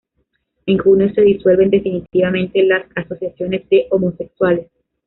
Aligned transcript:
En 0.65 0.79
junio 0.79 1.13
se 1.13 1.21
disuelven 1.21 1.69
definitivamente 1.69 2.63
las 2.63 2.87
asociaciones 2.95 3.69
de 3.69 3.85
homosexuales. 3.91 4.65